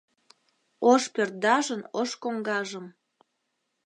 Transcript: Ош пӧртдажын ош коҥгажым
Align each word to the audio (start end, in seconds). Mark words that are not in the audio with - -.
Ош 0.91 1.03
пӧртдажын 1.13 1.81
ош 2.01 2.09
коҥгажым 2.21 2.85